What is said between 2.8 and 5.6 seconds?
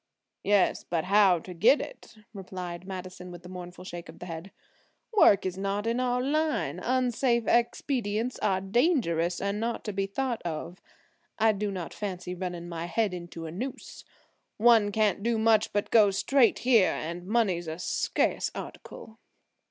Madison with a mournful shake of the head. "Work is